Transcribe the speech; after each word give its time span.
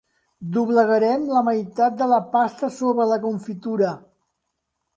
Doblegarem 0.53 1.27
la 1.33 1.43
meitat 1.49 1.99
de 2.01 2.09
la 2.13 2.19
pasta 2.33 2.71
sobre 2.79 3.07
la 3.13 3.21
confitura. 3.27 3.95